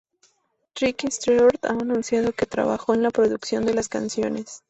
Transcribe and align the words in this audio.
Tricky 0.73 1.11
Stewart 1.11 1.63
ha 1.63 1.73
anunciado 1.73 2.31
que 2.33 2.47
trabajó 2.47 2.95
en 2.95 3.03
la 3.03 3.11
producción 3.11 3.67
de 3.67 3.75
las 3.75 3.87
canciones. 3.87 4.59